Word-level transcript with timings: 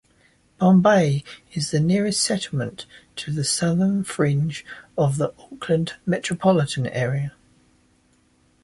Bombay 0.57 1.23
is 1.53 1.69
the 1.69 1.79
nearest 1.79 2.23
settlement 2.23 2.87
to 3.17 3.31
the 3.31 3.43
southern 3.43 4.03
fringe 4.03 4.65
of 4.97 5.17
the 5.17 5.31
Auckland 5.37 5.93
metropolitan 6.07 6.87
area. 6.87 7.33